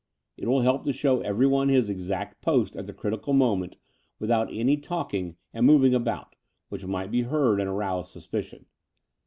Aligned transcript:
It 0.35 0.47
will 0.47 0.61
help 0.61 0.83
to 0.85 0.93
show 0.93 1.21
everyone 1.21 1.69
his 1.69 1.87
exact 1.87 2.41
post 2.41 2.75
at 2.75 2.87
the 2.87 2.91
critical 2.93 3.33
moment 3.33 3.77
without 4.17 4.49
any 4.51 4.75
talking 4.77 5.37
and 5.53 5.63
moving 5.63 5.93
about, 5.93 6.35
which 6.69 6.83
might 6.87 7.11
be 7.11 7.21
heard 7.21 7.59
and 7.59 7.69
arouse 7.69 8.09
suspicion. 8.09 8.65